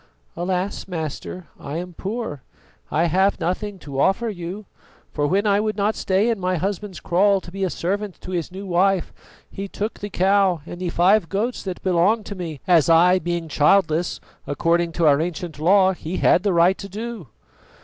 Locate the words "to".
3.85-3.99, 7.39-7.51, 8.21-8.31, 12.25-12.33, 14.93-15.05, 16.79-16.89